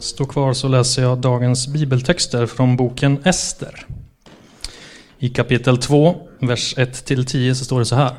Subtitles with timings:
[0.00, 3.86] Stå kvar så läser jag dagens bibeltexter från boken Ester.
[5.18, 8.16] I kapitel 2, vers 1-10 så står det så här.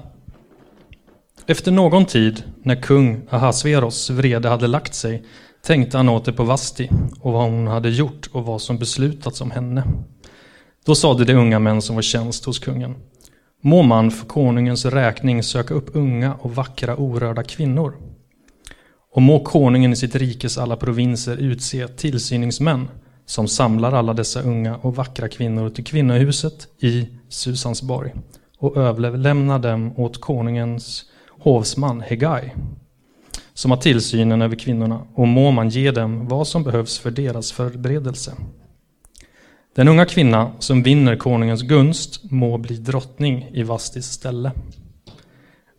[1.46, 5.26] Efter någon tid, när kung Ahasveros vrede hade lagt sig,
[5.62, 9.52] tänkte han åter på Vasti och vad hon hade gjort och vad som beslutats om
[9.52, 9.84] henne.
[10.86, 12.96] Då sade de unga män som var tjänst hos kungen.
[13.62, 18.15] Må man för konungens räkning söka upp unga och vackra orörda kvinnor
[19.16, 22.88] och må konungen i sitt rikes alla provinser utse tillsyningsmän
[23.26, 28.14] som samlar alla dessa unga och vackra kvinnor till kvinnohuset i Susansborg
[28.58, 32.52] och överlämnar dem åt konungens hovsman Hegai
[33.54, 37.52] som har tillsynen över kvinnorna och må man ge dem vad som behövs för deras
[37.52, 38.34] förberedelse.
[39.76, 44.52] Den unga kvinna som vinner konungens gunst må bli drottning i Vastis ställe.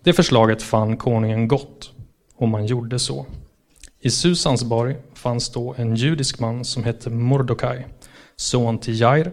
[0.04, 1.92] Det förslaget fann konungen gott
[2.36, 3.26] och man gjorde så.
[4.00, 7.86] I Susansborg fanns då en judisk man som hette Mordokaj,
[8.36, 9.32] son till Jair,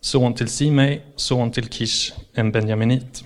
[0.00, 3.24] son till Simei, son till Kish, en benjaminit.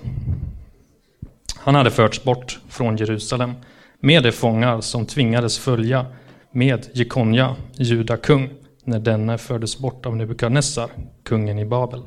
[1.56, 3.52] Han hade förts bort från Jerusalem
[4.00, 6.06] med de fångar som tvingades följa
[6.52, 8.50] med Jekonja, juda kung,
[8.84, 10.90] när denne fördes bort av Nebukadnessar,
[11.24, 12.02] kungen i Babel.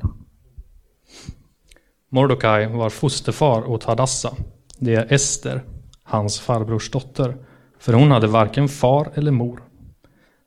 [2.10, 4.36] Mordokaj var fosterfar åt Hadassa,
[4.78, 5.62] det är Ester,
[6.04, 7.36] hans farbrors dotter,
[7.78, 9.62] för hon hade varken far eller mor.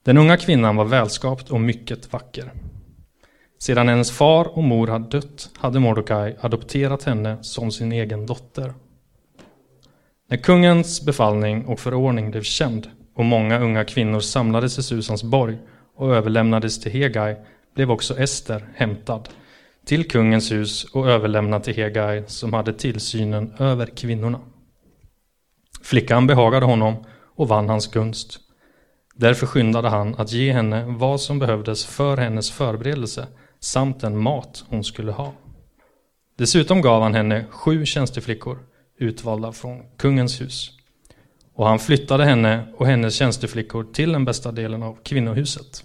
[0.06, 2.52] Den unga kvinnan var välskapt och mycket vacker.
[3.60, 8.74] Sedan hennes far och mor hade dött hade Mordokaj adopterat henne som sin egen dotter.
[10.30, 15.58] När kungens befallning och förordning blev känd och många unga kvinnor samlades i Susans borg
[15.96, 17.36] och överlämnades till Hegai
[17.76, 19.30] blev också Ester hämtad
[19.86, 24.40] till kungens hus och överlämnad till Hegai som hade tillsynen över kvinnorna.
[25.88, 26.96] Flickan behagade honom
[27.36, 28.40] och vann hans gunst.
[29.16, 33.28] Därför skyndade han att ge henne vad som behövdes för hennes förberedelse
[33.60, 35.34] samt den mat hon skulle ha.
[36.38, 38.60] Dessutom gav han henne sju tjänsteflickor
[38.98, 40.72] utvalda från kungens hus.
[41.54, 45.84] Och han flyttade henne och hennes tjänsteflickor till den bästa delen av kvinnohuset.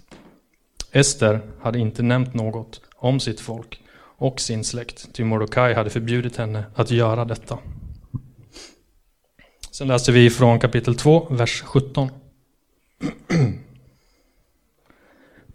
[0.91, 3.81] Ester hade inte nämnt något om sitt folk
[4.17, 7.57] och sin släkt, ty Mordokaj hade förbjudit henne att göra detta.
[9.73, 12.09] Sen läser vi från kapitel 2, vers 17.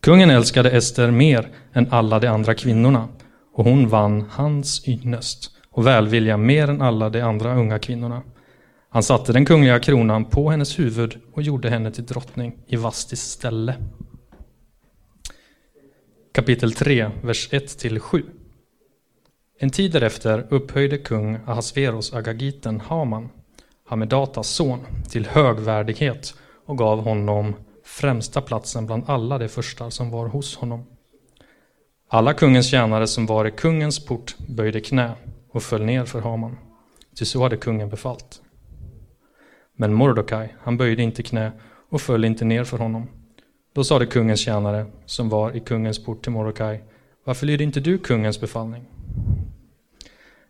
[0.00, 3.08] Kungen älskade Ester mer än alla de andra kvinnorna
[3.54, 8.22] och hon vann hans ynnest och välvilja mer än alla de andra unga kvinnorna.
[8.88, 13.20] Han satte den kungliga kronan på hennes huvud och gjorde henne till drottning i Vastis
[13.20, 13.74] ställe.
[16.32, 18.22] Kapitel 3, vers 1-7.
[19.58, 23.28] En tid därefter upphöjde kung Ahasveros agagiten Haman
[23.88, 26.34] Hamedatas son, till högvärdighet
[26.66, 27.54] och gav honom
[27.84, 30.86] främsta platsen bland alla de första som var hos honom.
[32.08, 35.12] Alla kungens tjänare som var i kungens port böjde knä
[35.52, 36.58] och föll ner för Haman,
[37.18, 38.42] ty så hade kungen befallt.
[39.76, 41.52] Men Mordokaj, han böjde inte knä
[41.90, 43.08] och föll inte ner för honom.
[43.74, 46.84] Då sade kungens tjänare som var i kungens port till Mordokaj,
[47.24, 48.84] varför lydde inte du kungens befallning?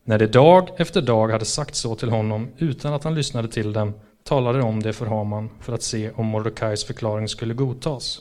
[0.08, 3.72] När de dag efter dag hade sagt så till honom utan att han lyssnade till
[3.72, 3.92] dem
[4.24, 8.18] talade de om det för Haman för att se om Mordokais förklaring skulle godtas.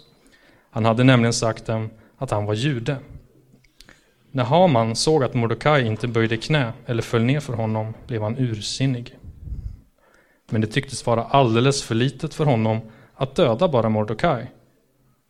[0.72, 2.98] Han hade nämligen sagt dem att han var jude.
[4.32, 8.38] När Haman såg att Mordokaj inte böjde knä eller föll ner för honom blev han
[8.38, 9.18] ursinnig.
[10.50, 12.80] Men det tycktes vara alldeles för litet för honom
[13.16, 14.52] att döda bara Mordokaj.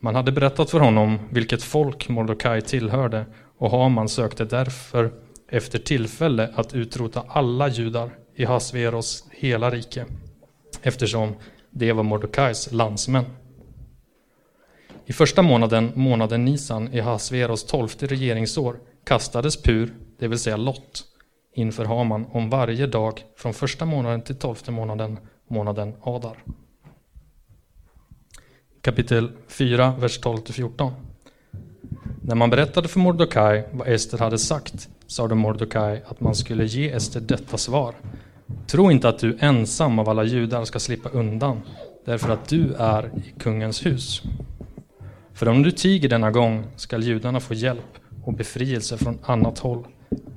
[0.01, 3.25] Man hade berättat för honom vilket folk Mordokaj tillhörde
[3.57, 10.05] och Haman sökte därför efter tillfälle att utrota alla judar i Hasveros hela rike,
[10.81, 11.35] eftersom
[11.71, 13.25] det var Mordokais landsmän.
[15.05, 21.03] I första månaden, månaden Nisan, i Hasveros tolfte regeringsår kastades pur, det vill säga lott,
[21.53, 26.43] inför Haman om varje dag från första månaden till tolfte månaden, månaden Adar.
[28.81, 30.91] Kapitel 4, vers 12-14.
[32.27, 36.91] När man berättade för Mordokaj vad Ester hade sagt sade Mordokaj att man skulle ge
[36.91, 37.95] Ester detta svar.
[38.67, 41.61] Tro inte att du ensam av alla judar ska slippa undan,
[42.05, 44.21] därför att du är i kungens hus.
[45.33, 49.87] För om du tiger denna gång skall judarna få hjälp och befrielse från annat håll,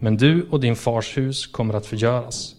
[0.01, 2.55] men du och din fars hus kommer att förgöras.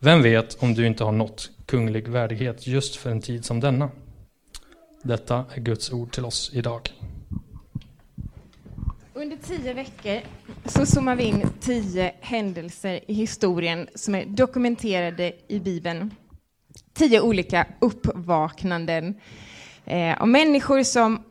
[0.00, 3.90] Vem vet om du inte har nått kunglig värdighet just för en tid som denna?
[5.02, 6.90] Detta är Guds ord till oss idag.
[9.14, 10.20] Under tio veckor
[10.64, 16.14] så zoomar vi in tio händelser i historien som är dokumenterade i Bibeln.
[16.94, 19.14] Tio olika uppvaknanden
[19.86, 21.22] Eh, av människor som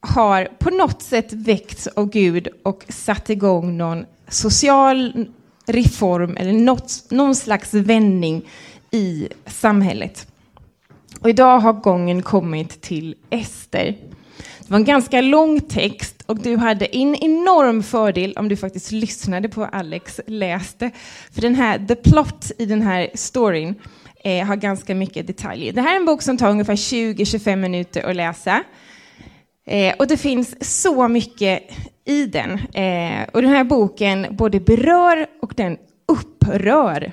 [0.00, 5.28] har på något sätt väckts av Gud och satt igång någon social
[5.66, 8.48] reform eller något, någon slags vändning
[8.90, 10.26] i samhället.
[11.20, 13.96] Och idag har gången kommit till Ester.
[14.58, 18.92] Det var en ganska lång text och du hade en enorm fördel om du faktiskt
[18.92, 20.90] lyssnade på vad Alex läste.
[21.32, 23.74] För den här, the plot i den här storyn
[24.24, 25.72] eh, har ganska mycket detaljer.
[25.72, 28.62] Det här är en bok som tar ungefär 20-25 minuter att läsa.
[29.66, 31.62] Eh, och det finns så mycket
[32.04, 32.50] i den.
[32.52, 35.76] Eh, och den här boken både berör och den
[36.08, 37.12] upprör.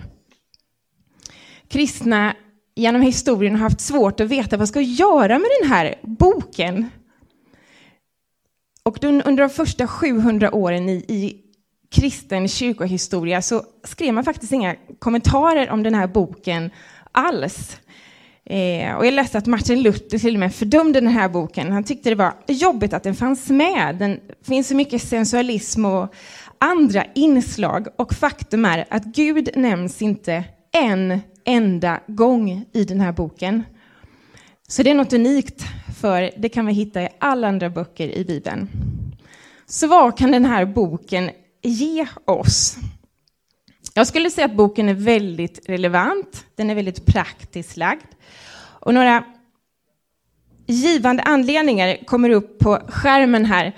[1.68, 2.36] Kristna
[2.76, 6.90] genom historien har haft svårt att veta vad ska jag göra med den här boken.
[8.90, 11.42] Och under de första 700 åren i, i
[11.92, 16.70] kristen kyrkohistoria så skrev man faktiskt inga kommentarer om den här boken
[17.12, 17.78] alls.
[18.46, 21.72] Eh, och jag läste att Martin Luther till och med fördömde den här boken.
[21.72, 23.96] Han tyckte det var jobbigt att den fanns med.
[23.96, 26.16] Den finns så mycket sensualism och
[26.60, 27.88] andra inslag.
[27.96, 33.64] Och faktum är att Gud nämns inte en enda gång i den här boken.
[34.68, 35.66] Så det är något unikt,
[36.06, 38.70] för det kan vi hitta i alla andra böcker i Bibeln.
[39.66, 41.32] Så vad kan den här boken
[41.62, 42.76] ge oss?
[43.94, 48.06] Jag skulle säga att boken är väldigt relevant, den är väldigt praktiskt lagd.
[48.58, 49.24] Och några
[50.68, 53.76] givande anledningar kommer upp på skärmen här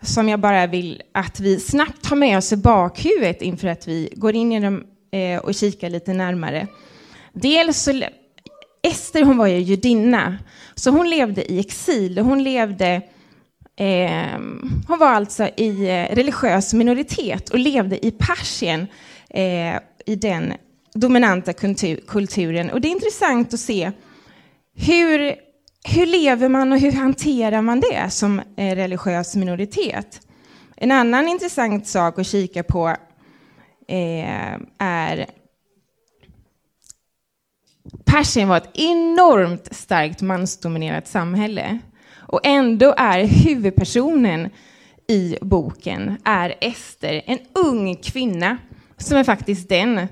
[0.00, 4.12] som jag bara vill att vi snabbt har med oss i bakhuvudet inför att vi
[4.16, 6.66] går in i dem eh, och kikar lite närmare.
[7.32, 8.02] Dels så,
[8.82, 10.38] Ester hon var ju judinna,
[10.74, 12.18] så hon levde i exil.
[12.18, 13.02] Hon levde
[13.76, 14.38] eh,
[14.88, 18.86] hon var alltså i eh, religiös minoritet och levde i Persien,
[19.30, 19.76] eh,
[20.06, 20.52] i den
[20.94, 22.70] dominanta kultur, kulturen.
[22.70, 23.92] Och det är intressant att se
[24.74, 25.34] hur,
[25.88, 30.20] hur lever man och hur hanterar man det som eh, religiös minoritet?
[30.76, 32.88] En annan intressant sak att kika på
[33.88, 35.26] eh, är
[38.12, 41.78] Persien var ett enormt starkt mansdominerat samhälle.
[42.16, 44.50] Och ändå är huvudpersonen
[45.08, 48.58] i boken är Ester, en ung kvinna
[48.96, 50.08] som är faktiskt den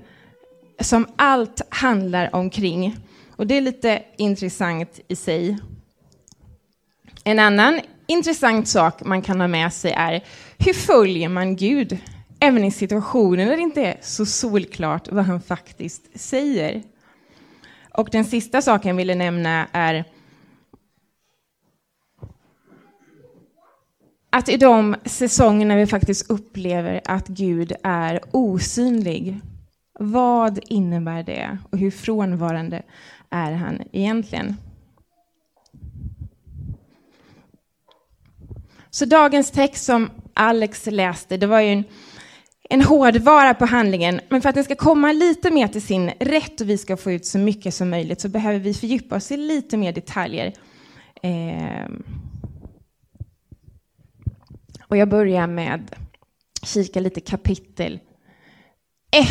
[0.80, 2.96] som allt handlar omkring.
[3.36, 5.58] Och det är lite intressant i sig.
[7.24, 10.24] En annan intressant sak man kan ha med sig är
[10.58, 11.98] hur följer man Gud?
[12.40, 16.82] Även i situationer där det inte är så solklart vad han faktiskt säger.
[17.92, 20.04] Och den sista saken jag ville nämna är
[24.30, 29.40] att i de säsongerna vi faktiskt upplever att Gud är osynlig,
[29.92, 32.82] vad innebär det och hur frånvarande
[33.30, 34.56] är han egentligen?
[38.90, 41.84] Så dagens text som Alex läste, det var ju en
[42.72, 44.20] en hårdvara på handlingen.
[44.28, 47.12] Men för att den ska komma lite mer till sin rätt och vi ska få
[47.12, 50.52] ut så mycket som möjligt så behöver vi fördjupa oss i lite mer detaljer.
[51.22, 51.90] Eh,
[54.86, 55.94] och jag börjar med
[56.62, 58.00] kika lite kapitel
[59.10, 59.26] 1.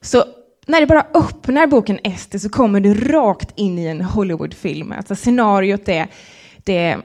[0.00, 0.24] Så
[0.66, 4.92] när du bara öppnar boken Ester så kommer du rakt in i en Hollywoodfilm.
[4.92, 6.08] Alltså scenariot är,
[6.56, 6.96] det,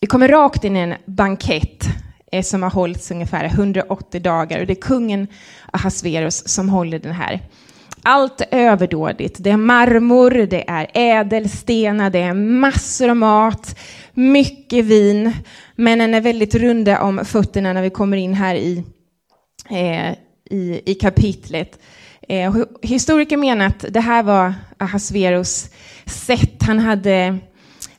[0.00, 1.86] vi kommer rakt in i en bankett
[2.32, 5.26] Eh, som har hållits ungefär 180 dagar och det är kungen
[5.72, 7.40] Ahasverus som håller den här.
[8.02, 9.36] Allt är överdådigt.
[9.38, 13.78] Det är marmor, det är ädelstenar, det är massor av mat,
[14.14, 15.32] mycket vin.
[15.76, 18.84] Männen är väldigt runda om fötterna när vi kommer in här i,
[19.70, 20.12] eh,
[20.50, 21.78] i, i kapitlet.
[22.28, 25.70] Eh, historiker menar att det här var Ahasverus
[26.06, 26.62] sätt.
[26.62, 27.38] Han hade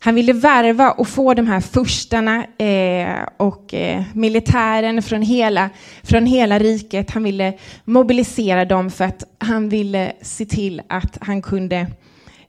[0.05, 5.69] han ville värva och få de här furstarna eh, och eh, militären från hela,
[6.03, 7.11] från hela riket.
[7.11, 7.53] Han ville
[7.85, 11.87] mobilisera dem för att han ville se till att han kunde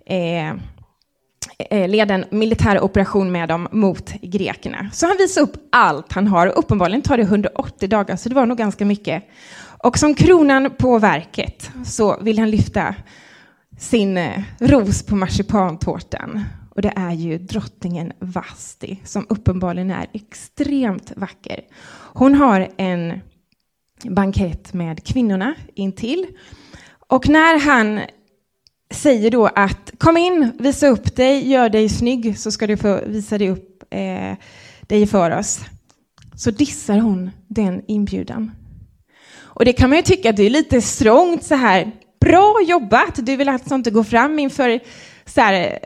[0.07, 0.49] eh,
[1.71, 4.91] eh leda en militär operation med dem mot grekerna.
[4.93, 6.47] Så han visar upp allt han har.
[6.47, 9.29] Uppenbarligen tar det 180 dagar, så det var nog ganska mycket.
[9.83, 12.95] Och som kronan på verket så vill han lyfta
[13.79, 16.45] sin eh, ros på marsipantårtan.
[16.75, 21.61] Och det är ju drottningen Vasti som uppenbarligen är extremt vacker.
[22.13, 23.21] Hon har en
[24.05, 26.27] bankett med kvinnorna intill.
[27.09, 28.01] Och när han
[28.91, 33.01] säger då att kom in, visa upp dig, gör dig snygg så ska du få
[33.07, 34.37] visa dig upp eh,
[34.81, 35.61] dig för oss.
[36.37, 38.51] Så dissar hon den inbjudan.
[39.37, 41.93] Och det kan man ju tycka att det är lite strångt så här.
[42.21, 43.27] Bra jobbat!
[43.27, 44.81] Du vill alltså inte gå fram inför
[45.27, 45.79] så här,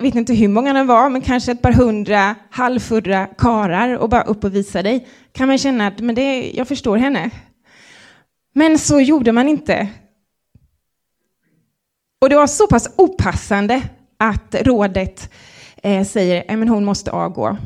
[0.00, 4.22] vet inte hur många de var, men kanske ett par hundra halvfurra karar och bara
[4.22, 7.30] upp och visa dig, kan man känna att men det, jag förstår henne.
[8.54, 9.88] Men så gjorde man inte.
[12.20, 13.82] Och det var så pass opassande
[14.16, 15.30] att rådet
[15.82, 17.56] eh, säger eh, att hon måste avgå.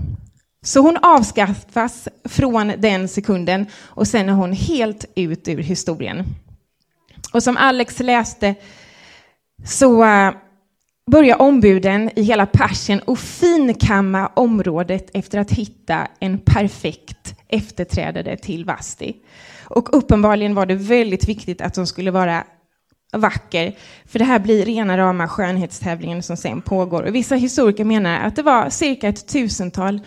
[0.64, 6.24] Så hon avskaffas från den sekunden och sen är hon helt ut ur historien.
[7.32, 8.54] Och som Alex läste
[9.64, 10.32] så eh,
[11.10, 18.64] börjar ombuden i hela Persien och finkamma området efter att hitta en perfekt efterträdare till
[18.64, 19.16] Vasti.
[19.64, 22.44] Och uppenbarligen var det väldigt viktigt att de skulle vara
[23.12, 27.02] vacker, för det här blir rena rama skönhetstävlingen som sen pågår.
[27.02, 30.00] Och vissa historiker menar att det var cirka ett tusental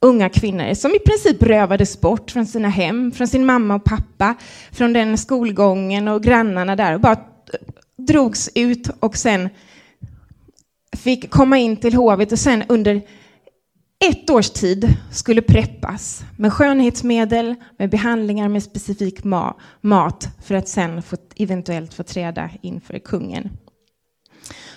[0.00, 4.34] unga kvinnor som i princip rövades bort från sina hem, från sin mamma och pappa,
[4.72, 7.16] från den skolgången och grannarna där och bara
[7.98, 9.48] drogs ut och sen
[11.02, 13.02] fick komma in till hovet och sen under
[14.04, 20.68] ett års tid skulle preppas med skönhetsmedel, med behandlingar med specifik ma mat för att
[20.68, 23.50] sen få, eventuellt få träda inför kungen.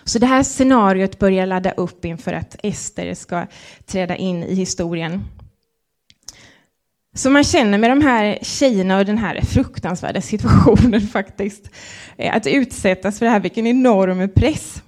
[0.04, 3.48] Så det här scenariot börjar ladda upp inför att Ester ska
[3.86, 5.24] träda in i historien.
[7.14, 11.70] Så man känner med de här tjejerna och den här fruktansvärda situationen faktiskt,
[12.18, 14.82] eh, att utsättas för det här, vilken enorm press.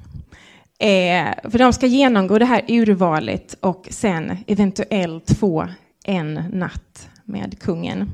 [0.80, 5.68] Eh, för de ska genomgå det här urvalet och sen eventuellt få
[6.06, 8.10] en natt med kungen.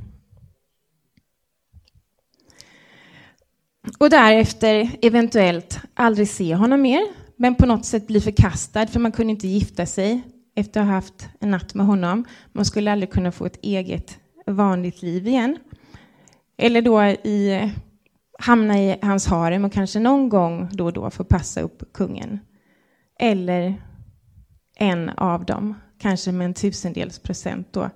[3.99, 7.01] Och därefter eventuellt aldrig se honom mer,
[7.35, 10.21] men på något sätt bli förkastad för man kunde inte gifta sig
[10.55, 12.25] efter att ha haft en natt med honom.
[12.51, 15.57] Man skulle aldrig kunna få ett eget vanligt liv igen.
[16.57, 17.71] Eller då i,
[18.39, 22.39] hamna i hans harem och kanske någon gång då och då få passa upp kungen.
[23.23, 23.81] Eller
[24.75, 27.89] en av dem, kanske med en tusendels procent då,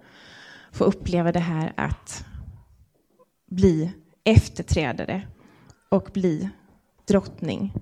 [0.71, 2.25] få uppleva det här att
[3.51, 3.93] bli
[4.23, 5.27] efterträdare
[5.89, 6.49] och bli
[7.07, 7.73] drottning.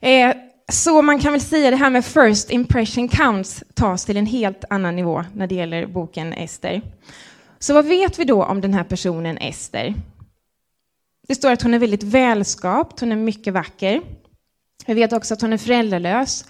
[0.00, 0.36] Eh,
[0.68, 4.64] så man kan väl säga det här med first impression counts tas till en helt
[4.70, 6.82] annan nivå när det gäller boken Ester.
[7.58, 9.94] Så vad vet vi då om den här personen Ester?
[11.26, 14.02] Det står att hon är väldigt välskapt, hon är mycket vacker.
[14.86, 16.44] Vi vet också att hon är föräldralös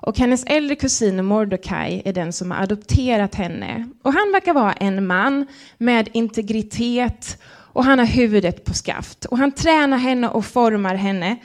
[0.00, 3.88] och hennes äldre kusin Mordecai är den som har adopterat henne.
[4.02, 5.46] Och han verkar vara en man
[5.78, 9.24] med integritet och han har huvudet på skaft.
[9.24, 11.36] Och han tränar henne och formar henne.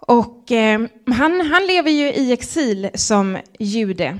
[0.00, 4.18] Och eh, han, han lever ju i exil som jude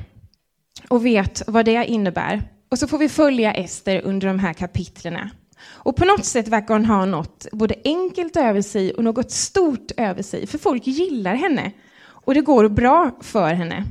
[0.89, 2.43] och vet vad det innebär.
[2.71, 5.31] Och så får vi följa Ester under de här kapitlerna.
[5.63, 9.91] Och på något sätt verkar hon ha något både enkelt över sig och något stort
[9.97, 11.73] över sig, för folk gillar henne
[12.27, 13.85] och det går bra för henne.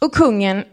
[0.00, 0.64] Och kungen,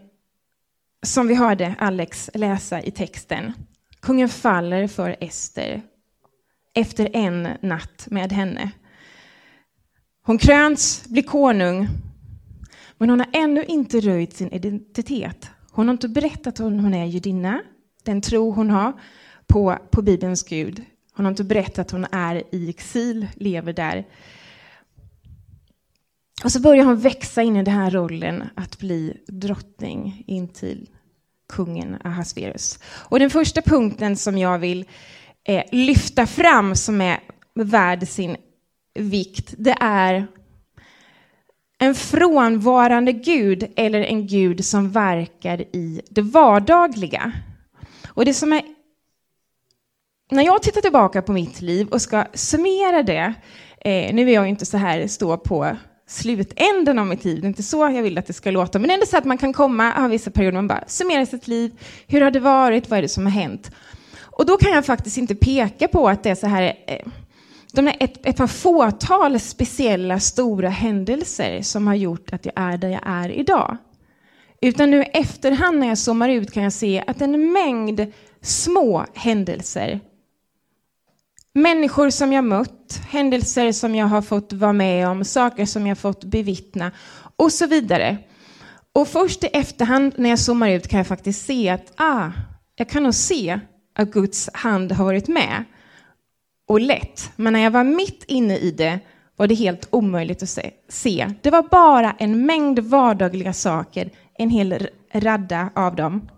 [1.02, 3.52] som vi hörde Alex läsa i texten,
[4.00, 5.82] kungen faller för Ester
[6.74, 8.70] efter en natt med henne.
[10.22, 11.88] Hon kröns, blir konung,
[12.98, 15.50] men hon har ännu inte röjt sin identitet.
[15.72, 17.60] Hon har inte berättat att hon är judinna,
[18.02, 18.92] den tro hon har
[19.46, 20.84] på, på Bibelns Gud.
[21.12, 24.06] Hon har inte berättat att hon är i exil, lever där.
[26.44, 30.88] Och så börjar hon växa in i den här rollen att bli drottning in till
[31.48, 32.78] kungen Ahasverus.
[32.84, 34.84] Och den första punkten som jag vill
[35.44, 37.20] eh, lyfta fram som är
[37.54, 38.36] värd sin
[38.94, 40.26] vikt, det är
[41.82, 47.32] en frånvarande Gud eller en Gud som verkar i det vardagliga.
[48.08, 48.62] Och det som är
[50.30, 53.34] när jag tittar tillbaka på mitt liv och ska summera det,
[53.80, 57.48] eh, nu är jag inte så här stå på slutänden av mitt liv, det är
[57.48, 59.90] inte så jag vill att det ska låta, men ändå så att man kan komma,
[59.90, 61.72] ha vissa perioder man bara summerar sitt liv,
[62.06, 63.70] hur har det varit, vad är det som har hänt?
[64.20, 67.06] Och då kan jag faktiskt inte peka på att det är så här, eh,
[67.72, 72.76] de är ett, ett par fåtal speciella stora händelser som har gjort att jag är
[72.76, 73.76] där jag är idag.
[74.60, 80.00] Utan nu efterhand när jag zoomar ut kan jag se att en mängd små händelser
[81.54, 85.98] Människor som jag mött, händelser som jag har fått vara med om, saker som jag
[85.98, 86.92] fått bevittna
[87.36, 88.18] och så vidare.
[88.92, 92.30] Och först i efterhand när jag zoomar ut kan jag faktiskt se att ah,
[92.76, 93.60] jag kan nog se
[93.94, 95.64] att Guds hand har varit med
[96.72, 99.00] och lätt, Men när jag var mitt inne i det
[99.36, 101.30] var det helt omöjligt att se.
[101.42, 106.28] Det var bara en mängd vardagliga saker, en hel radda av dem.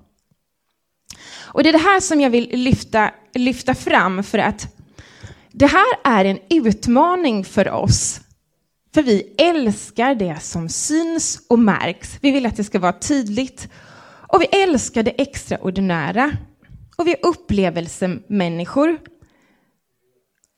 [1.43, 4.77] Och det är det här som jag vill lyfta, lyfta fram för att
[5.53, 8.21] det här är en utmaning för oss.
[8.95, 12.19] För vi älskar det som syns och märks.
[12.21, 13.69] Vi vill att det ska vara tydligt.
[14.29, 16.37] Och vi älskar det extraordinära.
[16.97, 18.99] Och vi är upplevelsemänniskor.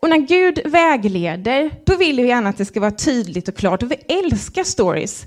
[0.07, 3.83] Och när Gud vägleder, då vill vi gärna att det ska vara tydligt och klart.
[3.83, 5.27] Och vi älskar stories.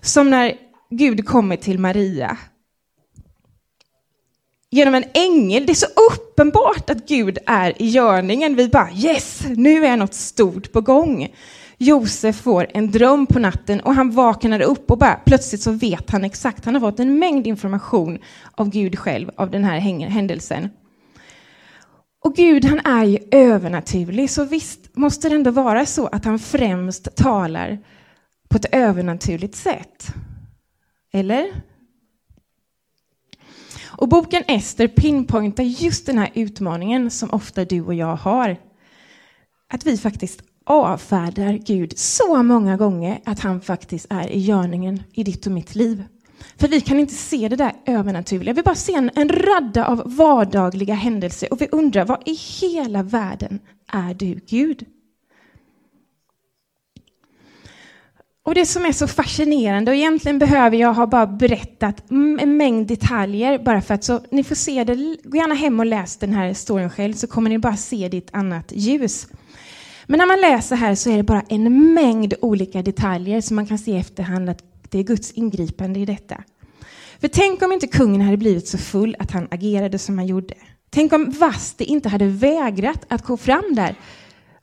[0.00, 0.54] Som när
[0.90, 2.38] Gud kommer till Maria.
[4.70, 5.66] Genom en ängel.
[5.66, 8.56] Det är så uppenbart att Gud är i görningen.
[8.56, 11.34] Vi bara yes, nu är något stort på gång.
[11.78, 16.10] Josef får en dröm på natten och han vaknar upp och bara, plötsligt så vet
[16.10, 16.64] han exakt.
[16.64, 18.18] Han har fått en mängd information
[18.54, 20.68] av Gud själv av den här händelsen.
[22.26, 26.38] Och Gud han är ju övernaturlig, så visst måste det ändå vara så att han
[26.38, 27.78] främst talar
[28.48, 30.06] på ett övernaturligt sätt.
[31.12, 31.62] Eller?
[33.84, 38.56] Och boken Ester pinpointar just den här utmaningen som ofta du och jag har.
[39.68, 45.24] Att vi faktiskt avfärdar Gud så många gånger att han faktiskt är i görningen i
[45.24, 46.04] ditt och mitt liv.
[46.56, 48.54] För vi kan inte se det där övernaturliga.
[48.54, 53.02] Vi bara ser en, en radda av vardagliga händelser och vi undrar, vad i hela
[53.02, 53.58] världen
[53.92, 54.86] är du Gud?
[58.46, 62.86] Och det som är så fascinerande, och egentligen behöver jag ha bara berättat en mängd
[62.86, 64.94] detaljer bara för att så ni får se det.
[65.24, 68.16] Gå gärna hem och läs den här storyn själv så kommer ni bara se det
[68.16, 69.26] i ett annat ljus.
[70.06, 73.66] Men när man läser här så är det bara en mängd olika detaljer som man
[73.66, 76.42] kan se i efterhand att det är Guds ingripande i detta.
[77.20, 80.54] För tänk om inte kungen hade blivit så full att han agerade som han gjorde.
[80.90, 83.94] Tänk om Vasti inte hade vägrat att gå fram där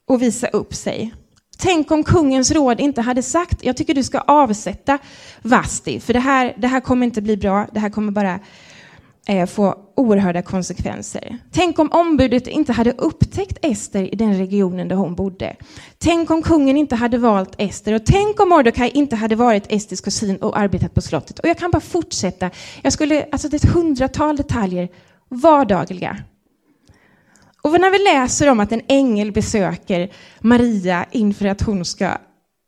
[0.08, 1.14] och visa upp sig.
[1.58, 4.98] Tänk om kungens råd inte hade sagt, jag tycker du ska avsätta
[5.42, 8.40] Vasti, för det här, det här kommer inte bli bra, det här kommer bara
[9.28, 11.38] eh, få oerhörda konsekvenser.
[11.52, 15.56] Tänk om ombudet inte hade upptäckt Ester i den regionen där hon bodde.
[15.98, 20.02] Tänk om kungen inte hade valt Ester och tänk om Mordecai inte hade varit Esters
[20.02, 21.40] kusin och arbetat på slottet.
[21.40, 22.50] Och jag kan bara fortsätta.
[22.82, 24.90] Jag skulle, alltså det är ett hundratal detaljer,
[25.30, 26.18] vardagliga.
[27.62, 32.18] Och när vi läser om att en ängel besöker Maria inför att hon ska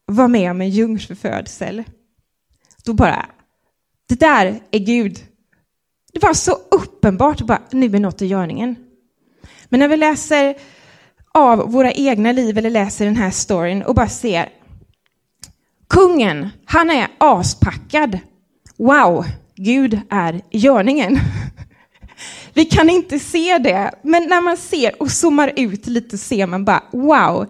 [0.06, 1.84] vara med om en jungfrufödsel,
[2.86, 3.26] då bara,
[4.10, 5.20] det där är Gud.
[6.16, 8.76] Det var så uppenbart, bara, nu är något i görningen.
[9.70, 10.56] Men när vi läser
[11.32, 14.50] av våra egna liv eller läser den här storyn och bara ser
[15.90, 18.20] kungen, han är aspackad.
[18.78, 19.26] Wow,
[19.56, 21.20] Gud är i görningen.
[22.54, 26.66] Vi kan inte se det, men när man ser och zoomar ut lite ser man
[26.66, 27.46] bara wow,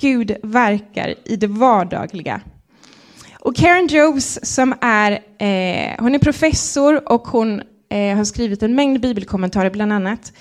[0.00, 2.40] Gud verkar i det vardagliga.
[3.40, 8.74] Och Karen Jones som är, eh, hon är professor och hon eh, har skrivit en
[8.74, 10.32] mängd bibelkommentarer bland annat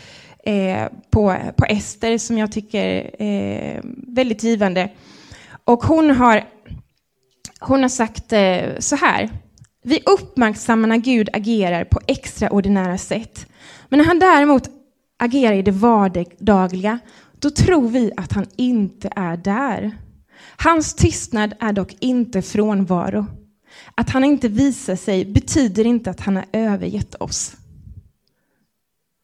[0.44, 4.90] eh, på, på Ester som jag tycker är väldigt givande.
[5.64, 6.44] Och hon har,
[7.60, 9.30] hon har sagt eh, så här.
[9.84, 13.48] Vi uppmärksammar när Gud agerar på extraordinära sätt.
[13.90, 14.70] Men när han däremot
[15.20, 17.00] agerar i det vardagliga,
[17.40, 19.92] då tror vi att han inte är där.
[20.58, 23.26] Hans tystnad är dock inte frånvaro.
[23.96, 27.56] Att han inte visar sig betyder inte att han har övergett oss.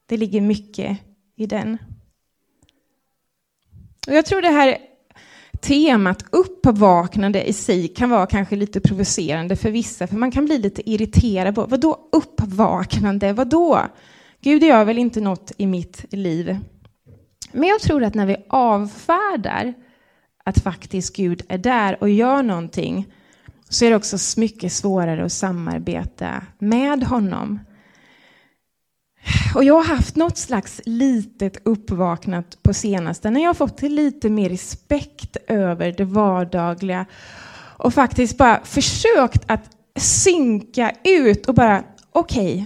[0.06, 0.98] Det ligger mycket
[1.36, 1.78] i den.
[4.06, 4.78] Och jag tror det här
[5.60, 10.58] temat uppvaknande i sig kan vara kanske lite provocerande för vissa, för man kan bli
[10.58, 11.54] lite irriterad.
[11.54, 13.32] På, vadå uppvaknande?
[13.32, 13.80] Vadå?
[14.40, 16.58] Gud gör väl inte något i mitt liv?
[17.52, 19.74] Men jag tror att när vi avfärdar
[20.44, 23.12] att faktiskt Gud är där och gör någonting
[23.72, 27.60] så är det också mycket svårare att samarbeta med honom.
[29.54, 34.30] Och jag har haft något slags litet uppvaknat på senaste när jag har fått lite
[34.30, 37.06] mer respekt över det vardagliga
[37.76, 42.64] och faktiskt bara försökt att synka ut och bara okej, okay,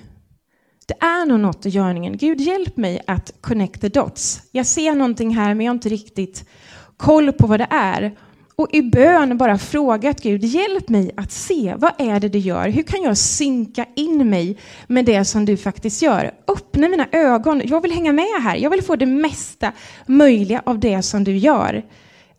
[0.86, 2.16] det är nog något i görningen.
[2.16, 4.42] Gud, hjälp mig att connect the dots.
[4.50, 6.48] Jag ser någonting här, men jag har inte riktigt
[6.96, 8.16] koll på vad det är.
[8.58, 12.68] Och i bön bara frågat Gud, hjälp mig att se, vad är det du gör?
[12.68, 16.34] Hur kan jag synka in mig med det som du faktiskt gör?
[16.48, 18.56] Öppna mina ögon, jag vill hänga med här.
[18.56, 19.72] Jag vill få det mesta
[20.06, 21.84] möjliga av det som du gör.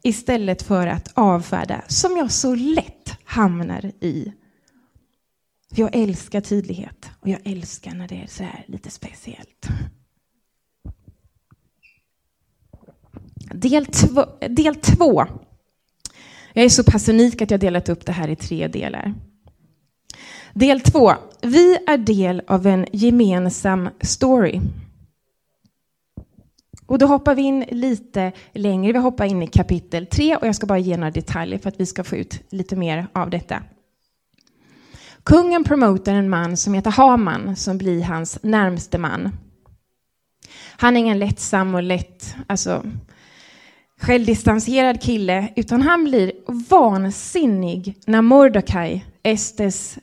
[0.03, 4.33] Istället för att avfärda, som jag så lätt hamnar i.
[5.73, 9.67] För jag älskar tydlighet och jag älskar när det är så här lite speciellt.
[13.53, 15.25] Del tv- del två.
[16.57, 19.13] Jag är så pass unik att jag delat upp det här i tre delar.
[20.53, 21.13] Del två.
[21.41, 24.61] Vi är del av en gemensam story.
[26.85, 28.93] Och då hoppar vi in lite längre.
[28.93, 31.79] Vi hoppar in i kapitel tre och jag ska bara ge några detaljer för att
[31.79, 33.63] vi ska få ut lite mer av detta.
[35.23, 39.37] Kungen promotar en man som heter Haman som blir hans närmste man.
[40.77, 42.83] Han är ingen lättsam och lätt, alltså
[44.01, 46.31] självdistanserad kille, utan han blir
[46.69, 49.97] vansinnig när Mordecai, Estes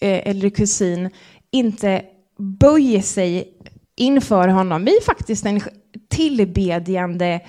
[0.00, 1.10] eh, äldre kusin,
[1.50, 2.02] inte
[2.38, 3.52] böjer sig
[3.96, 5.60] inför honom i faktiskt en
[6.08, 7.40] tillbedjande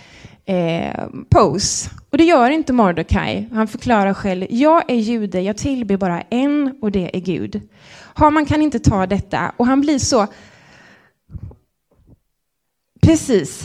[0.46, 1.90] eh, pose.
[2.10, 3.48] Och det gör inte Mordecai.
[3.54, 7.62] Han förklarar själv, jag är jude, jag tillber bara en och det är Gud.
[8.14, 10.28] Haman kan inte ta detta och han blir så...
[13.02, 13.64] Precis.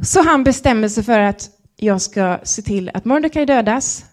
[0.00, 4.04] Så han bestämmer sig för att jag ska se till att Mordecai dödas.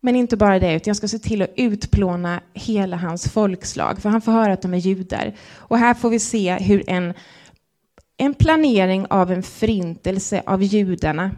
[0.00, 4.02] Men inte bara det, utan jag ska se till att utplåna hela hans folkslag.
[4.02, 5.34] För han får höra att de är judar.
[5.54, 7.14] Och här får vi se hur en
[8.16, 11.30] en planering av en förintelse av judarna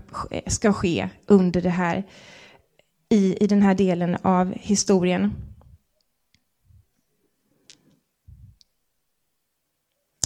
[0.47, 2.05] ska ske under det här,
[3.09, 5.33] i, i den här delen av historien.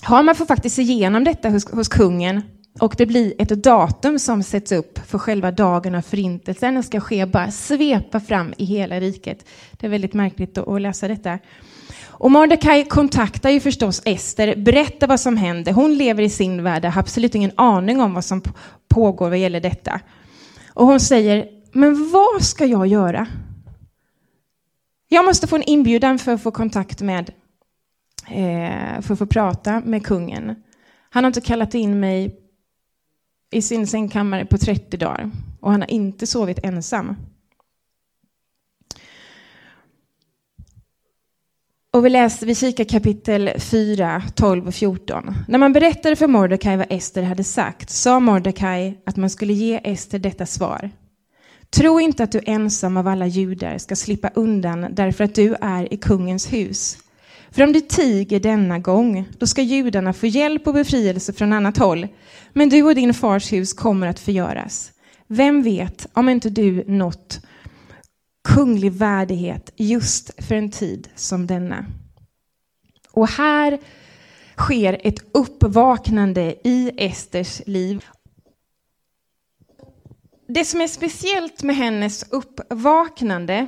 [0.02, 2.42] Haman får faktiskt igenom detta hos, hos kungen
[2.78, 6.74] och det blir ett datum som sätts upp för själva dagen av förintelsen.
[6.74, 9.48] Den ska ske bara svepa fram i hela riket.
[9.72, 11.38] Det är väldigt märkligt att läsa detta.
[12.20, 15.72] Och Mordecai kontaktar ju förstås Ester, berättar vad som händer.
[15.72, 18.42] Hon lever i sin värld, har absolut ingen aning om vad som
[18.88, 20.00] pågår vad gäller detta.
[20.68, 23.26] Och hon säger, men vad ska jag göra?
[25.08, 27.30] Jag måste få en inbjudan för att få kontakt med,
[28.28, 30.54] eh, för att få prata med kungen.
[31.10, 32.36] Han har inte kallat in mig
[33.50, 37.16] i sin sängkammare på 30 dagar och han har inte sovit ensam.
[41.92, 45.34] Och vi läser, vi kikar kapitel 4, 12 och 14.
[45.48, 49.80] När man berättade för Mordecai vad Ester hade sagt sa Mordecai att man skulle ge
[49.84, 50.90] Ester detta svar.
[51.70, 55.94] Tro inte att du ensam av alla judar ska slippa undan därför att du är
[55.94, 56.98] i kungens hus.
[57.52, 61.76] För om du tiger denna gång, då ska judarna få hjälp och befrielse från annat
[61.76, 62.08] håll.
[62.52, 64.92] Men du och din fars hus kommer att förgöras.
[65.26, 67.40] Vem vet om inte du nått
[68.44, 71.86] kunglig värdighet just för en tid som denna.
[73.12, 73.78] Och här
[74.56, 78.04] sker ett uppvaknande i Esters liv.
[80.48, 83.66] Det som är speciellt med hennes uppvaknande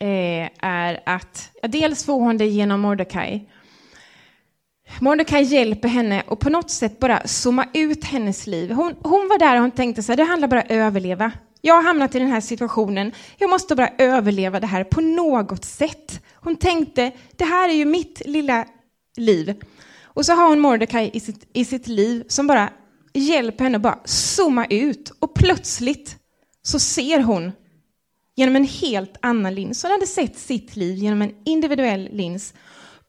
[0.00, 3.48] eh, är att ja, dels får hon det genom Mordecai.
[5.00, 8.70] Mordecai hjälper henne och på något sätt bara zooma ut hennes liv.
[8.70, 11.32] Hon, hon var där och hon tänkte så här, det handlar bara om att överleva.
[11.60, 13.12] Jag har hamnat i den här situationen.
[13.36, 16.20] Jag måste bara överleva det här på något sätt.
[16.34, 18.66] Hon tänkte, det här är ju mitt lilla
[19.16, 19.62] liv.
[20.02, 22.70] Och så har hon Mordecai i sitt, i sitt liv som bara
[23.14, 25.12] hjälper henne att bara zooma ut.
[25.18, 26.16] Och plötsligt
[26.62, 27.52] så ser hon
[28.36, 29.82] genom en helt annan lins.
[29.82, 32.54] Hon hade sett sitt liv genom en individuell lins.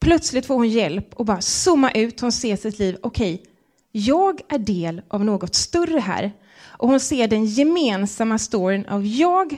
[0.00, 2.20] Plötsligt får hon hjälp och bara zooma ut.
[2.20, 2.96] Hon ser sitt liv.
[3.02, 3.46] Okej, okay,
[3.92, 6.32] jag är del av något större här.
[6.66, 9.56] Och hon ser den gemensamma storyn av jag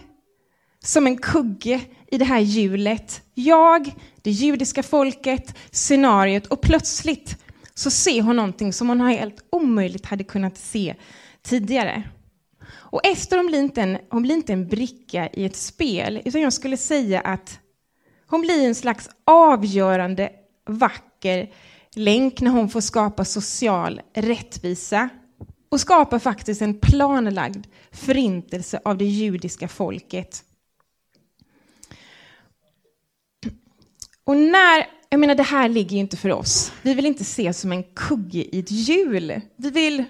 [0.85, 1.81] som en kugge
[2.11, 3.23] i det här hjulet.
[3.35, 7.37] Jag, det judiska folket, scenariot och plötsligt
[7.75, 10.95] så ser hon någonting som hon helt omöjligt hade kunnat se
[11.43, 12.03] tidigare.
[12.93, 16.41] Och Ester hon blir, inte en, hon blir inte en bricka i ett spel, utan
[16.41, 17.61] jag skulle säga att
[18.27, 20.33] hon blir en slags avgörande
[20.67, 21.53] vacker
[21.95, 25.09] länk när hon får skapa social rättvisa
[25.69, 30.45] och skapar faktiskt en planlagd förintelse av det judiska folket.
[34.25, 36.73] Och när, jag menar det här ligger ju inte för oss.
[36.83, 39.41] Vi vill inte se som en kugge i ett hjul.
[39.57, 40.05] Vi vill,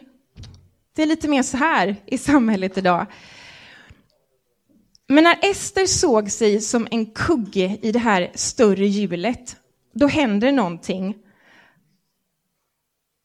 [0.94, 3.06] det är lite mer så här i samhället idag.
[5.08, 9.56] Men när Ester såg sig som en kugge i det här större hjulet,
[9.92, 11.14] då händer någonting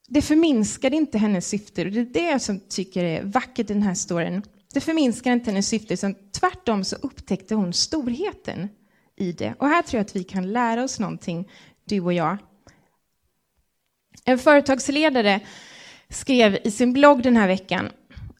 [0.08, 1.86] det förminskade inte hennes syfte.
[1.86, 4.44] Och det är det jag som tycker är vackert i den här storyn.
[4.74, 8.70] Det förminskar inte hennes syfte, utan tvärtom så upptäckte hon storheten
[9.16, 9.56] i det.
[9.60, 11.52] Och här tror jag att vi kan lära oss någonting,
[11.86, 12.38] du och jag.
[14.26, 15.40] En företagsledare
[16.10, 17.90] skrev i sin blogg den här veckan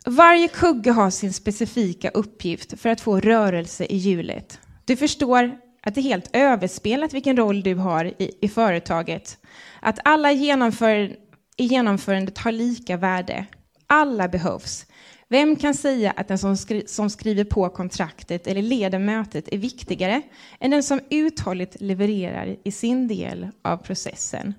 [0.06, 4.60] varje kugge har sin specifika uppgift för att få rörelse i hjulet.
[4.86, 9.38] Du förstår att det är helt överspelat vilken roll du har i, i företaget.
[9.82, 11.16] Att alla genomför
[11.58, 13.46] i genomförandet har lika värde.
[13.88, 14.86] Alla behövs.
[15.30, 19.58] Vem kan säga att den som, skri som skriver på kontraktet eller leder mötet är
[19.58, 20.22] viktigare
[20.60, 24.54] än den som uthålligt levererar i sin del av processen?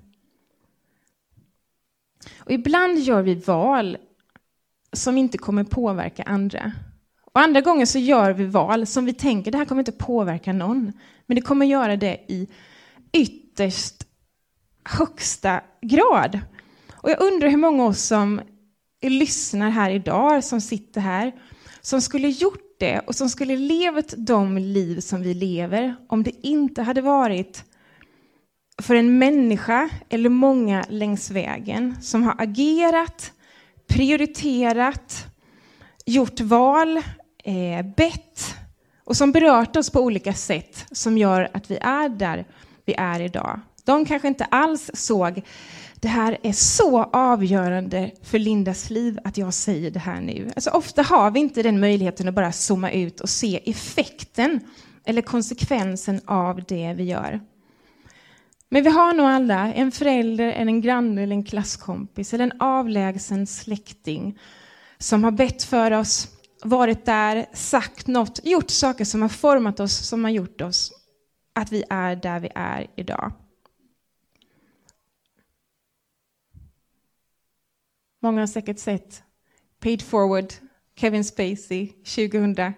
[2.38, 3.96] Och ibland gör vi val
[4.92, 6.72] som inte kommer påverka andra.
[7.36, 10.52] Och andra gånger så gör vi val som vi tänker det här kommer inte påverka
[10.52, 10.92] någon.
[11.26, 12.48] Men det kommer göra det i
[13.12, 14.06] ytterst
[14.84, 16.40] högsta grad.
[16.92, 18.40] Och jag undrar hur många av oss som
[19.02, 21.32] lyssnar här idag, som sitter här,
[21.80, 26.46] som skulle gjort det och som skulle levt de liv som vi lever om det
[26.46, 27.64] inte hade varit
[28.82, 33.32] för en människa eller många längs vägen som har agerat,
[33.86, 35.26] prioriterat,
[36.06, 36.96] gjort val,
[37.44, 38.56] eh, bett
[39.04, 42.44] och som berört oss på olika sätt som gör att vi är där
[42.84, 43.60] vi är idag.
[43.84, 45.42] De kanske inte alls såg
[46.00, 50.50] det här är så avgörande för Lindas liv att jag säger det här nu.
[50.56, 54.60] Alltså, ofta har vi inte den möjligheten att bara zooma ut och se effekten
[55.04, 57.40] eller konsekvensen av det vi gör.
[58.68, 63.46] Men vi har nog alla en förälder, en granne eller en klasskompis eller en avlägsen
[63.46, 64.38] släkting
[64.98, 66.28] som har bett för oss,
[66.64, 70.92] varit där, sagt något, gjort saker som har format oss, som har gjort oss
[71.52, 73.32] att vi är där vi är idag.
[78.22, 79.22] Många har säkert sett
[79.80, 80.52] Paid Forward,
[80.96, 82.72] Kevin Spacey, 2000.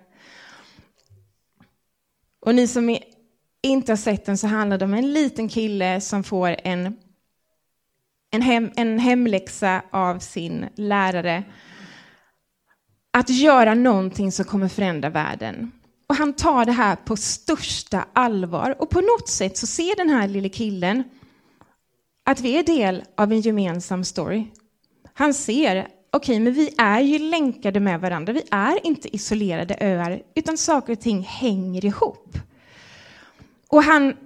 [2.40, 2.98] Och ni som
[3.62, 6.96] inte har sett den så handlar det om en liten kille som får en,
[8.30, 11.44] en, hem, en hemläxa av sin lärare
[13.10, 15.72] att göra någonting som kommer förändra världen.
[16.06, 18.82] Och han tar det här på största allvar.
[18.82, 21.04] Och på något sätt så ser den här lille killen
[22.24, 24.46] att vi är del av en gemensam story.
[25.14, 28.32] Han ser, okej, okay, men vi är ju länkade med varandra.
[28.32, 32.38] Vi är inte isolerade öar, utan saker och ting hänger ihop.
[33.68, 34.16] Och han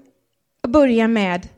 [0.68, 1.48] börjar med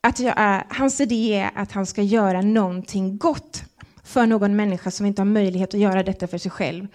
[0.00, 3.64] att jag, hans idé är att han ska göra någonting gott
[4.04, 6.86] för någon människa som inte har möjlighet att göra detta för sig själv.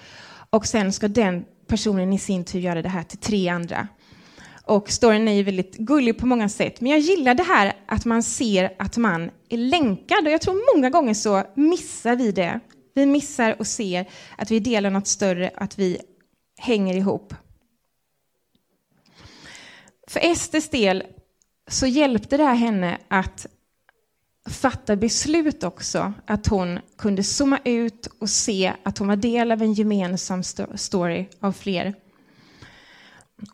[0.50, 3.88] Och sen ska den personen i sin tur göra det här till tre andra.
[4.66, 6.82] Och storyn är ju väldigt gullig på många sätt.
[6.82, 10.26] Men jag gillar det här att man ser att man är länkad.
[10.26, 12.60] Och jag tror många gånger så missar vi det.
[12.94, 14.06] Vi missar och ser
[14.38, 15.98] att vi delar något större, att vi
[16.58, 17.34] hänger ihop.
[20.13, 21.04] För Esters del
[21.67, 23.47] så hjälpte det här henne att
[24.49, 26.13] fatta beslut också.
[26.26, 30.43] Att hon kunde zooma ut och se att hon var del av en gemensam
[30.76, 31.93] story av fler.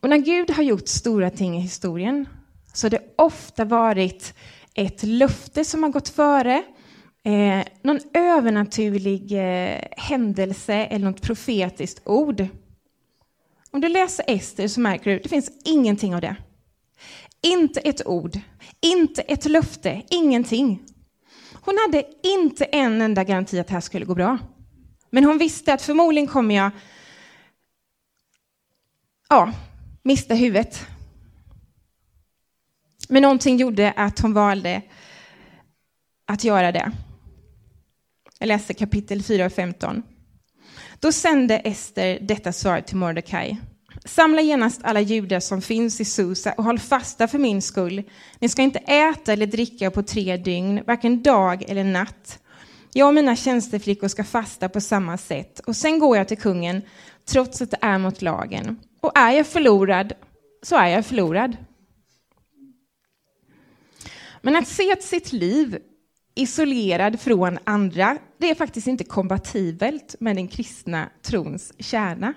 [0.01, 2.27] Och när Gud har gjort stora ting i historien
[2.73, 4.33] så har det ofta varit
[4.73, 6.63] ett löfte som har gått före,
[7.23, 12.47] eh, någon övernaturlig eh, händelse eller något profetiskt ord.
[13.71, 16.35] Om du läser Ester så märker du att det finns ingenting av det.
[17.41, 18.39] Inte ett ord,
[18.82, 20.84] inte ett löfte, ingenting.
[21.54, 24.38] Hon hade inte en enda garanti att det här skulle gå bra.
[25.10, 26.71] Men hon visste att förmodligen kommer jag
[29.30, 29.54] ja,
[30.04, 30.88] mista huvudet.
[33.10, 34.82] Men någonting gjorde att hon valde
[36.25, 36.91] att göra det.
[38.39, 40.04] Jag läser kapitel 4 och 15.
[40.99, 43.58] Då sände Ester detta svar till Mordecai.
[44.06, 48.04] Samla genast alla judar som finns i Susa och håll fasta för min skull.
[48.39, 52.39] Ni ska inte äta eller dricka på tre dygn, varken dag eller natt.
[52.93, 56.82] Jag och mina tjänsteflickor ska fasta på samma sätt och sen går jag till kungen,
[57.25, 58.80] trots att det är mot lagen.
[59.02, 60.13] Och är jag förlorad,
[60.63, 61.58] så är jag förlorad.
[64.41, 65.78] Men att se sitt liv
[66.36, 72.34] isolerad från andra, det är faktiskt inte kompatibelt med den kristna trons kärna.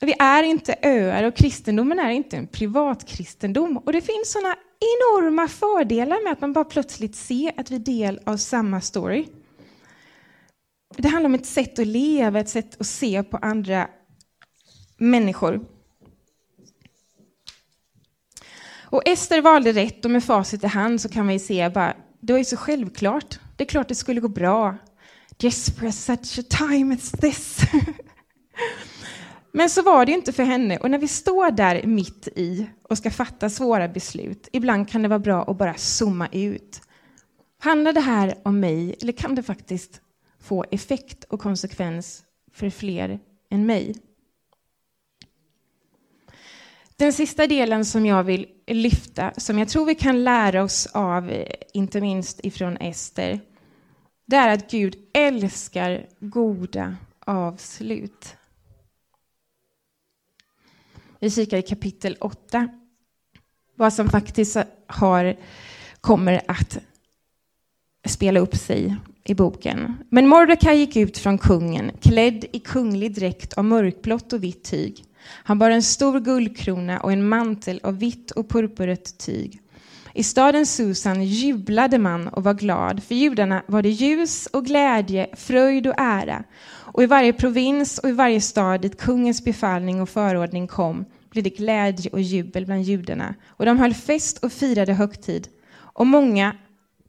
[0.00, 3.76] Vi är inte öar och kristendomen är inte en privatkristendom.
[3.76, 7.80] Och det finns sådana enorma fördelar med att man bara plötsligt ser att vi är
[7.80, 9.26] del av samma story.
[10.96, 13.88] Det handlar om ett sätt att leva, ett sätt att se på andra
[14.96, 15.64] människor.
[18.92, 21.96] Och Ester valde rätt och med facit i hand så kan man ju se bara,
[22.20, 23.38] det var ju så självklart.
[23.56, 24.76] Det är klart det skulle gå bra.
[25.38, 27.58] Just for such a time as this.
[29.52, 30.78] Men så var det inte för henne.
[30.78, 35.08] Och när vi står där mitt i och ska fatta svåra beslut, ibland kan det
[35.08, 36.80] vara bra att bara zooma ut.
[37.58, 40.00] Handlar det här om mig eller kan det faktiskt
[40.40, 43.94] få effekt och konsekvens för fler än mig?
[46.96, 51.30] Den sista delen som jag vill lyfta, som jag tror vi kan lära oss av,
[51.30, 53.40] eh, inte minst ifrån Ester,
[54.26, 58.36] det är att Gud älskar goda avslut.
[61.22, 62.68] Vi kikar i kapitel 8.
[63.76, 64.56] Vad som faktiskt
[64.86, 65.36] har,
[66.00, 66.78] kommer att
[68.08, 69.94] spela upp sig i boken.
[70.08, 75.04] Men Mordecai gick ut från kungen, klädd i kunglig dräkt av mörkblått och vitt tyg.
[75.24, 79.60] Han bar en stor guldkrona och en mantel av vitt och purpurrött tyg.
[80.14, 83.02] I staden Susan jublade man och var glad.
[83.02, 86.44] För judarna var det ljus och glädje, fröjd och ära.
[86.92, 91.44] Och i varje provins och i varje stad dit kungens befallning och förordning kom blev
[91.44, 93.34] det glädje och jubel bland judarna.
[93.46, 95.48] Och de höll fest och firade högtid.
[95.74, 96.56] Och många,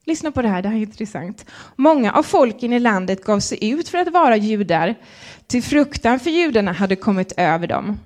[0.05, 1.45] lyssna på det här, det här är intressant.
[1.75, 4.95] Många av folken i landet gav sig ut för att vara judar,
[5.47, 7.99] till fruktan för judarna hade kommit över dem.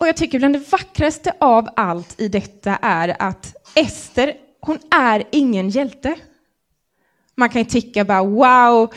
[0.00, 5.24] Och jag tycker bland det vackraste av allt i detta är att Ester, hon är
[5.32, 6.14] ingen hjälte.
[7.34, 8.94] Man kan ju tycka bara wow,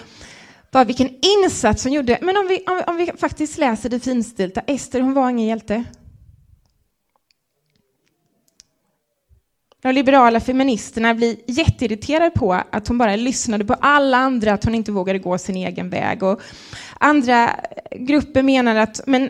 [0.72, 2.18] bara vilken insats hon gjorde.
[2.22, 5.84] Men om vi, om, om vi faktiskt läser det finstilta, Ester hon var ingen hjälte.
[9.82, 14.76] De liberala feministerna blir jätteirriterade på att hon bara lyssnade på alla andra, att hon
[14.76, 16.24] inte vågade gå sin egen väg.
[16.24, 16.42] Och
[17.00, 17.50] andra
[17.96, 19.30] grupper menar att men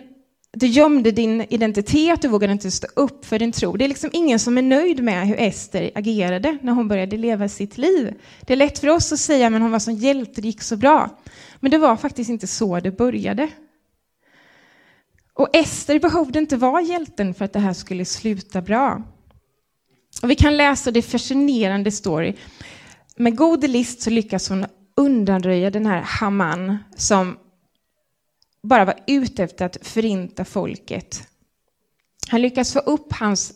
[0.58, 3.78] du gömde din identitet, du vågade inte stå upp för din tro.
[3.78, 7.50] Det är liksom ingen som är nöjd med hur Ester agerade när hon började leva
[7.50, 8.14] sitt liv.
[8.42, 10.78] Det är lätt för oss att säga men hon var som hjälte, det gick så
[10.78, 11.10] bra.
[11.60, 13.50] Men det var faktiskt inte så det började.
[15.34, 19.04] Och Ester behövde inte vara hjälten för att det här skulle sluta bra.
[20.22, 22.36] Och vi kan läsa det fascinerande story.
[23.16, 27.38] Med god list så lyckas hon undanröja den här Haman som
[28.63, 31.28] bara var ute efter att förinta folket.
[32.30, 33.54] Han lyckas få upp hans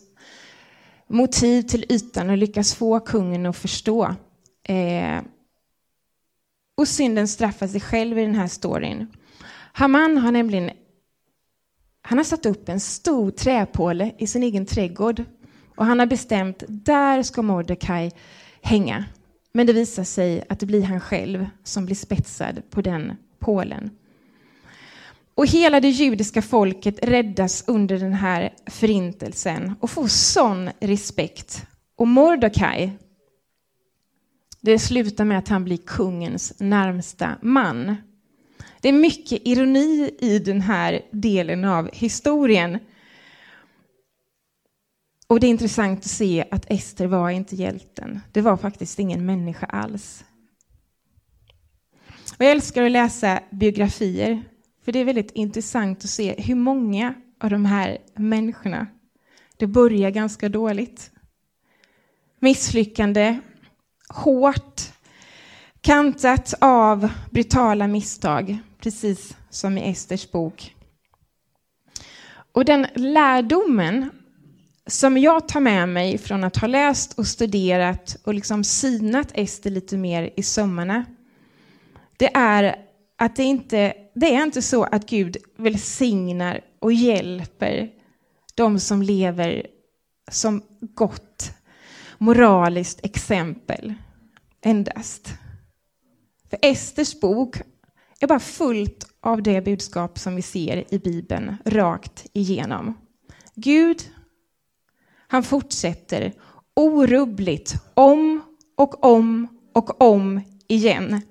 [1.08, 4.14] motiv till ytan och lyckas få kungen att förstå.
[4.62, 5.22] Eh,
[6.76, 9.06] och synden straffar sig själv i den här storyn.
[9.72, 10.70] Haman har nämligen
[12.02, 15.24] han har satt upp en stor träpåle i sin egen trädgård
[15.76, 18.10] och han har bestämt där ska Mordecai
[18.62, 19.04] hänga.
[19.52, 23.90] Men det visar sig att det blir han själv som blir spetsad på den pålen.
[25.36, 31.66] Och hela det judiska folket räddas under den här förintelsen och får sån respekt.
[31.96, 32.92] Och Mordecai,
[34.60, 37.96] det slutar med att han blir kungens närmsta man.
[38.80, 42.78] Det är mycket ironi i den här delen av historien.
[45.26, 48.20] Och det är intressant att se att Ester var inte hjälten.
[48.32, 50.24] Det var faktiskt ingen människa alls.
[52.38, 54.44] Och jag älskar att läsa biografier
[54.86, 58.86] för det är väldigt intressant att se hur många av de här människorna,
[59.56, 61.10] det börjar ganska dåligt.
[62.40, 63.38] Misslyckande,
[64.08, 64.82] hårt,
[65.80, 70.74] kantat av brutala misstag, precis som i Esters bok.
[72.52, 74.10] Och den lärdomen
[74.86, 79.70] som jag tar med mig från att ha läst och studerat och liksom synat Ester
[79.70, 81.04] lite mer i sömmarna,
[82.16, 82.85] det är
[83.16, 87.90] att det inte det är inte så att Gud välsignar och hjälper
[88.54, 89.66] de som lever
[90.30, 91.52] som gott
[92.18, 93.94] moraliskt exempel
[94.60, 95.34] endast.
[96.50, 97.56] För Esters bok
[98.20, 102.94] är bara fullt av det budskap som vi ser i Bibeln rakt igenom.
[103.54, 104.10] Gud,
[105.28, 106.32] han fortsätter
[106.74, 108.42] orubbligt om
[108.76, 111.22] och om och om igen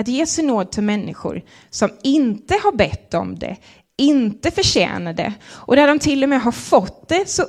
[0.00, 3.56] att ge sin nåd till människor som inte har bett om det,
[3.96, 5.32] inte förtjänar det.
[5.46, 7.42] Och där de till och med har fått det så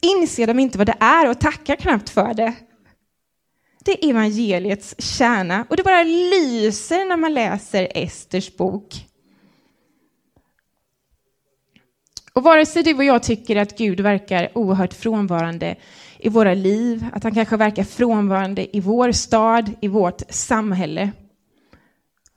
[0.00, 2.54] inser de inte vad det är och tackar knappt för det.
[3.84, 9.04] Det är evangeliets kärna och det bara lyser när man läser Esters bok.
[12.32, 15.76] Och vare sig du och jag tycker att Gud verkar oerhört frånvarande
[16.18, 21.10] i våra liv, att han kanske verkar frånvarande i vår stad, i vårt samhälle,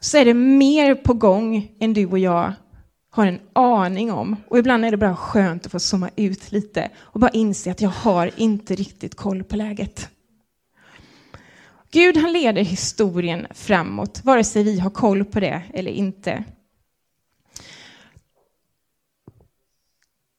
[0.04, 2.54] så är det mer på gång än du och jag
[3.10, 4.36] har en aning om.
[4.48, 7.82] Och ibland är det bara skönt att få zooma ut lite och bara inse att
[7.82, 10.10] jag har inte riktigt koll på läget.
[11.92, 16.44] Gud han leder historien framåt, vare sig vi har koll på det eller inte.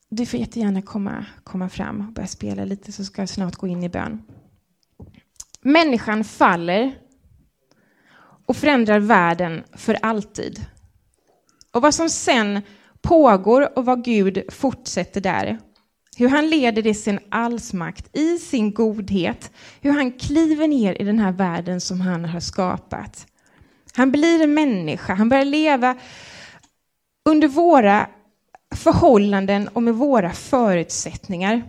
[0.09, 3.67] Du får jättegärna komma, komma fram och börja spela lite så ska jag snart gå
[3.67, 4.23] in i bön.
[5.61, 6.95] Människan faller
[8.47, 10.67] och förändrar världen för alltid.
[11.73, 12.63] Och vad som sen
[13.01, 15.59] pågår och vad Gud fortsätter där
[16.17, 21.19] hur han leder i sin allsmakt, i sin godhet, hur han kliver ner i den
[21.19, 23.27] här världen som han har skapat.
[23.95, 25.97] Han blir en människa, han börjar leva
[27.25, 28.07] under våra
[28.75, 31.63] förhållanden och med våra förutsättningar.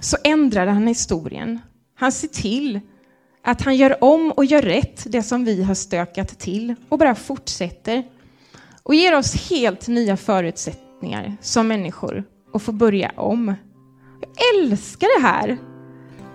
[0.00, 1.58] Så ändrade han historien.
[1.94, 2.80] Han ser till
[3.46, 7.14] att han gör om och gör rätt det som vi har stökat till och bara
[7.14, 8.02] fortsätter
[8.82, 13.54] och ger oss helt nya förutsättningar som människor och få börja om.
[14.20, 15.58] Jag älskar det här.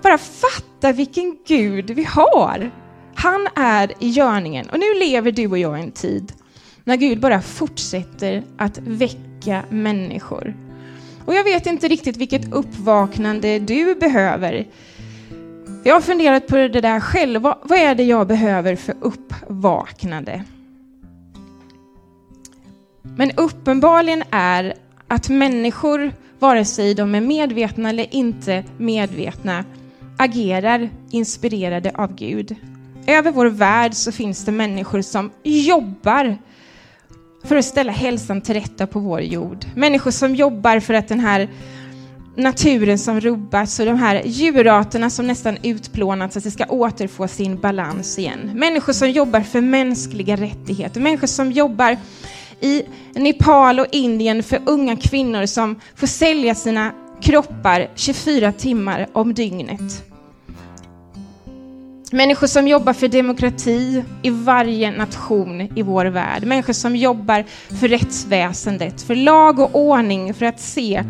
[0.03, 2.71] Bara fatta vilken Gud vi har.
[3.15, 6.33] Han är i görningen och nu lever du och jag i en tid
[6.83, 10.55] när Gud bara fortsätter att väcka människor.
[11.25, 14.67] Och jag vet inte riktigt vilket uppvaknande du behöver.
[15.83, 17.41] Jag har funderat på det där själv.
[17.41, 20.43] Vad är det jag behöver för uppvaknande?
[23.01, 24.73] Men uppenbarligen är
[25.07, 29.65] att människor, vare sig de är medvetna eller inte medvetna,
[30.17, 32.55] agerar inspirerade av Gud.
[33.07, 36.37] Över vår värld så finns det människor som jobbar
[37.43, 39.65] för att ställa hälsan till rätta på vår jord.
[39.75, 41.49] Människor som jobbar för att den här
[42.35, 47.59] naturen som rubbats och de här djurarterna som nästan utplånats, att det ska återfå sin
[47.59, 48.51] balans igen.
[48.53, 51.97] Människor som jobbar för mänskliga rättigheter, människor som jobbar
[52.59, 59.33] i Nepal och Indien för unga kvinnor som får sälja sina kroppar 24 timmar om
[59.33, 60.11] dygnet.
[62.13, 66.43] Människor som jobbar för demokrati i varje nation i vår värld.
[66.43, 67.45] Människor som jobbar
[67.79, 71.03] för rättsväsendet, för lag och ordning, för att se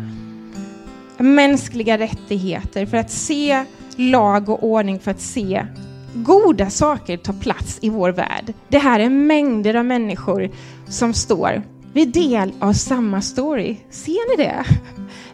[1.22, 3.64] mänskliga rättigheter, för att se
[3.96, 5.66] lag och ordning, för att se
[6.14, 8.52] goda saker ta plats i vår värld.
[8.68, 10.50] Det här är mängder av människor
[10.88, 11.62] som står
[11.92, 13.76] vid del av samma story.
[13.90, 14.64] Ser ni det?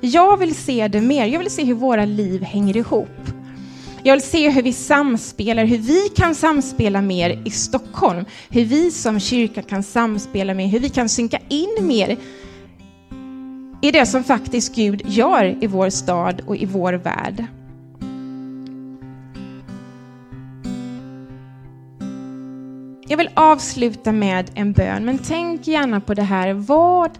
[0.01, 1.27] Jag vill se det mer.
[1.27, 3.09] Jag vill se hur våra liv hänger ihop.
[4.03, 8.91] Jag vill se hur vi samspelar, hur vi kan samspela mer i Stockholm, hur vi
[8.91, 12.17] som kyrka kan samspela mer, hur vi kan synka in mer
[13.81, 17.47] i det som faktiskt Gud gör i vår stad och i vår värld.
[23.11, 26.53] Jag vill avsluta med en bön, men tänk gärna på det här.
[26.53, 27.11] Vad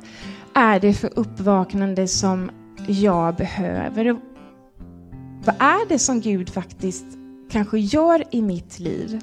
[0.55, 2.51] är det för uppvaknande som
[2.89, 4.17] jag behöver?
[5.45, 7.07] Vad är det som Gud faktiskt
[7.51, 9.21] kanske gör i mitt liv?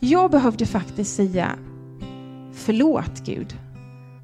[0.00, 1.48] Jag behövde faktiskt säga
[2.52, 3.54] förlåt Gud.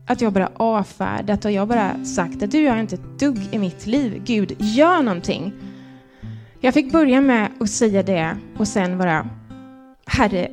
[0.07, 3.59] Att jag bara avfärdat och jag bara sagt att du gör inte ett dugg i
[3.59, 4.23] mitt liv.
[4.25, 5.53] Gud, gör någonting.
[6.61, 9.29] Jag fick börja med att säga det och sen bara
[10.07, 10.51] Herre,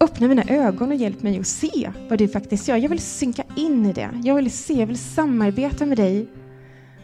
[0.00, 2.76] öppna mina ögon och hjälp mig att se vad du faktiskt gör.
[2.76, 4.10] Jag vill synka in i det.
[4.24, 6.28] Jag vill se, jag vill samarbeta med dig.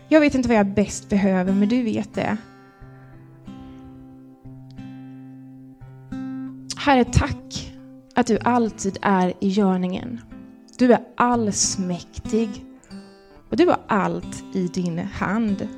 [0.08, 2.36] Jag vet inte vad jag bäst behöver, men du vet det.
[6.76, 7.72] Herre, tack
[8.14, 10.20] att du alltid är i görningen.
[10.80, 12.64] Du är allsmäktig
[13.50, 15.68] och du har allt i din hand.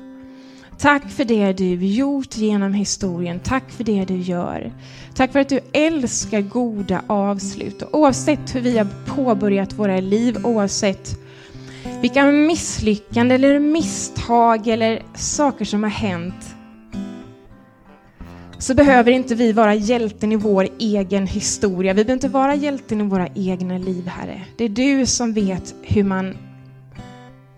[0.77, 3.39] Tack för det du gjort genom historien.
[3.39, 4.73] Tack för det du gör.
[5.15, 7.81] Tack för att du älskar goda avslut.
[7.81, 11.19] Och oavsett hur vi har påbörjat våra liv, oavsett
[12.01, 16.52] vilka misslyckanden eller misstag eller saker som har hänt,
[18.63, 21.93] så behöver inte vi vara hjälten i vår egen historia.
[21.93, 24.41] Vi behöver inte vara hjälten i våra egna liv, Herre.
[24.57, 26.37] Det är du som vet hur man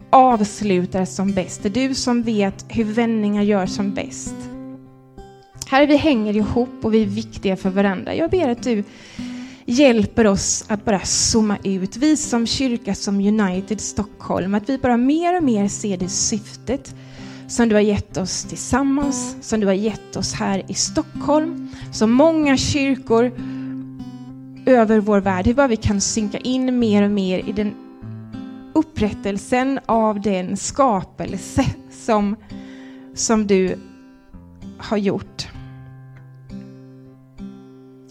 [0.09, 1.63] avslutar som bäst.
[1.63, 4.35] Det är du som vet hur vändningar gör som bäst.
[5.67, 8.15] Herre, vi hänger ihop och vi är viktiga för varandra.
[8.15, 8.83] Jag ber att du
[9.65, 11.97] hjälper oss att bara zooma ut.
[11.97, 16.95] Vi som kyrka, som United Stockholm, att vi bara mer och mer ser det syftet
[17.47, 22.11] som du har gett oss tillsammans, som du har gett oss här i Stockholm, som
[22.11, 23.31] många kyrkor
[24.65, 25.45] över vår värld.
[25.45, 27.75] Hur bara vi kan synka in mer och mer i den
[28.73, 32.35] upprättelsen av den skapelse som,
[33.13, 33.75] som du
[34.77, 35.47] har gjort.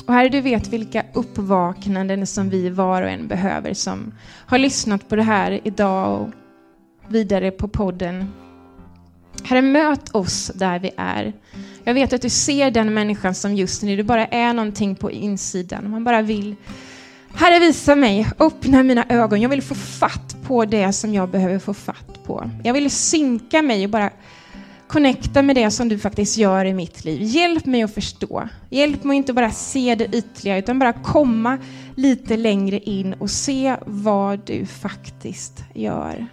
[0.07, 4.15] Och Herre, du vet vilka uppvaknanden som vi var och en behöver som
[4.47, 6.29] har lyssnat på det här idag och
[7.09, 8.33] vidare på podden.
[9.43, 11.33] Herre, möt oss där vi är.
[11.85, 15.11] Jag vet att du ser den människan som just nu, det bara är någonting på
[15.11, 15.91] insidan.
[15.91, 16.57] Man bara vill
[17.35, 19.41] Herre, visa mig, öppna mina ögon.
[19.41, 22.51] Jag vill få fatt på det som jag behöver få fatt på.
[22.65, 24.11] Jag vill synka mig och bara
[24.89, 27.23] connecta med det som du faktiskt gör i mitt liv.
[27.23, 28.49] Hjälp mig att förstå.
[28.71, 31.59] Hjälp mig inte bara se det ytliga, utan bara komma
[31.97, 36.27] lite längre in och se vad du faktiskt gör.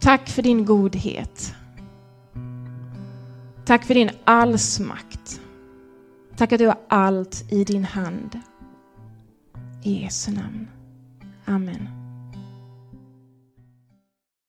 [0.00, 1.54] Tack för din godhet.
[3.64, 5.40] Tack för din allsmakt.
[6.36, 8.40] Tack att du har allt i din hand.
[9.82, 10.68] I Jesu namn.
[11.44, 11.97] Amen.